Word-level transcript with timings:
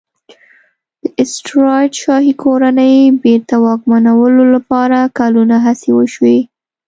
د 1.03 1.05
سټیوراټ 1.33 1.91
شاهي 2.03 2.33
کورنۍ 2.43 2.95
بېرته 3.23 3.55
واکمنولو 3.65 4.43
لپاره 4.55 4.99
کلونه 5.19 5.55
هڅې 5.65 5.89
وشوې. 5.93 6.37